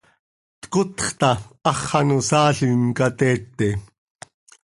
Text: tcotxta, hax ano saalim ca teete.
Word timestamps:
tcotxta, 0.61 1.31
hax 1.67 1.83
ano 1.99 2.17
saalim 2.29 2.83
ca 2.97 3.07
teete. 3.17 3.69